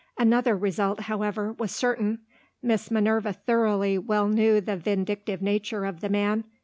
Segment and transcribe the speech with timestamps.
[0.17, 2.21] Another result, however, was certain.
[2.63, 6.43] Miss Minerva thoroughly well knew the vindictive nature of the man.